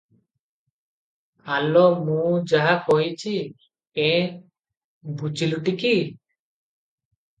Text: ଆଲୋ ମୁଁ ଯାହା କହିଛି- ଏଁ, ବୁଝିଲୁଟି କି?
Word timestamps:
ଆଲୋ 1.57 1.83
ମୁଁ 2.07 2.23
ଯାହା 2.53 2.73
କହିଛି- 2.87 4.07
ଏଁ, 4.07 4.27
ବୁଝିଲୁଟି 5.21 5.79
କି? 5.85 5.97